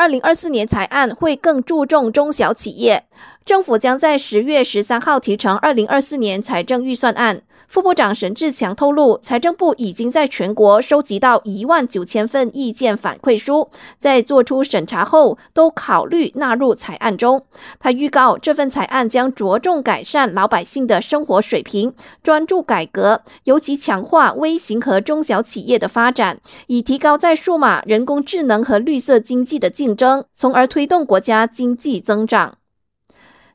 [0.00, 3.04] 二零二四年财案会更注重中小企业。
[3.44, 7.42] 政府将在十月十三号提成二零二四年财政预算案。
[7.66, 13.68] 副部长沈志强透露，财政部已经在全国收集到一万九千份意见反馈书，
[13.98, 17.44] 在做出审查后，都考虑纳入财案中。
[17.78, 32.59] 他预告，这份财案将着重改善老百姓的生活水平，专注改革，尤其强化微型和中小企业的发展，以提高在数码、人工智能和绿色经济的竞争，从而推动国家经济增长。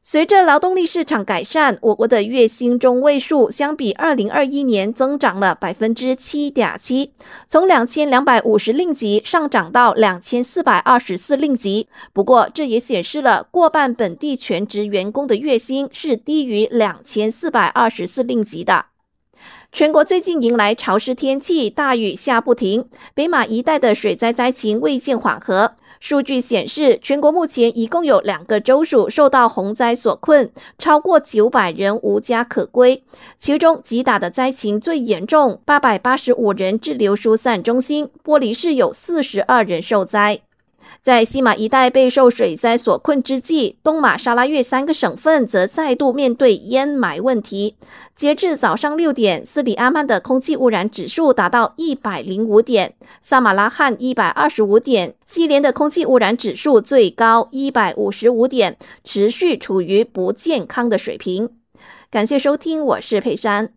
[0.08, 7.12] 随着劳动力市场改善，我国的月薪中位数相比二零二一年增长了百分之七点七，
[7.48, 11.88] 从两千两百五十令吉上涨到两千四百二十四令吉。
[12.14, 18.86] 不过，这也显示了过半本地全职员工的月薪是低于两千四百二十四令吉的。
[19.72, 25.76] 全国最近迎来潮湿天气，大雨下不停，北马一带的水灾灾情未见缓和。
[26.00, 33.04] 数据显示，全国目前一共有两个州属受到洪灾所困，超过九百人无家可归。
[33.38, 40.42] 其中，吉打的灾情最严重，八百八十五人滞留疏散中心；玻璃市有四十二人受灾。
[41.02, 47.76] 在西马一带备受水灾所困之际，东马、沙拉越三个省份则再度面对烟霾问题。
[48.16, 61.50] 截至早上六点，斯里阿曼的空气污染指数达到一百零五点，萨马拉汗一百二十五点，西连的空气污染指数最高一百五十五点，持续处于不健康的水平。
[62.10, 63.72] 感谢收听，我是佩珊。